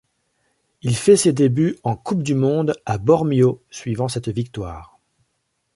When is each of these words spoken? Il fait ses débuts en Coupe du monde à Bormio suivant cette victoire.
Il 0.81 0.95
fait 0.95 1.15
ses 1.15 1.31
débuts 1.31 1.77
en 1.83 1.95
Coupe 1.95 2.23
du 2.23 2.33
monde 2.33 2.73
à 2.87 2.97
Bormio 2.97 3.61
suivant 3.69 4.07
cette 4.07 4.29
victoire. 4.29 4.97